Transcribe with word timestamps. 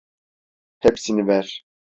Hepsini 0.79 1.27
ver. 1.27 1.65